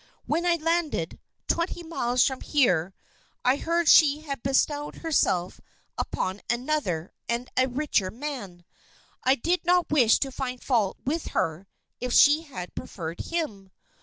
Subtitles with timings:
[0.25, 2.95] When I landed, twenty miles from here,
[3.45, 5.61] I heard she had bestowed herself
[5.95, 8.65] upon another and a richer man.
[9.23, 11.67] I did not wish to find fault with her
[11.99, 13.69] if she had preferred him.